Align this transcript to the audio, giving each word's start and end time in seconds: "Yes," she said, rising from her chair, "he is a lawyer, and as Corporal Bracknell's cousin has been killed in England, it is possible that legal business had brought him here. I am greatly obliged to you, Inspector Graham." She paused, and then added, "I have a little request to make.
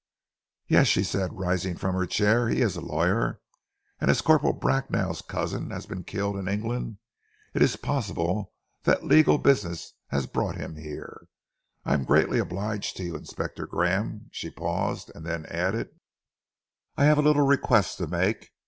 "Yes," 0.67 0.87
she 0.87 1.03
said, 1.03 1.37
rising 1.37 1.77
from 1.77 1.93
her 1.93 2.07
chair, 2.07 2.49
"he 2.49 2.61
is 2.61 2.75
a 2.75 2.81
lawyer, 2.81 3.39
and 3.99 4.09
as 4.09 4.19
Corporal 4.21 4.51
Bracknell's 4.53 5.21
cousin 5.21 5.69
has 5.69 5.85
been 5.85 6.03
killed 6.03 6.37
in 6.37 6.47
England, 6.47 6.97
it 7.53 7.61
is 7.61 7.75
possible 7.75 8.51
that 8.81 9.05
legal 9.05 9.37
business 9.37 9.93
had 10.07 10.33
brought 10.33 10.55
him 10.55 10.75
here. 10.75 11.27
I 11.85 11.93
am 11.93 12.05
greatly 12.05 12.39
obliged 12.39 12.97
to 12.97 13.03
you, 13.03 13.15
Inspector 13.15 13.63
Graham." 13.67 14.29
She 14.31 14.49
paused, 14.49 15.11
and 15.13 15.23
then 15.23 15.45
added, 15.45 15.89
"I 16.97 17.05
have 17.05 17.19
a 17.19 17.21
little 17.21 17.45
request 17.45 17.99
to 17.99 18.07
make. 18.07 18.49